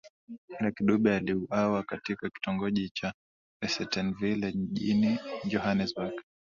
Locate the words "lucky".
0.59-0.83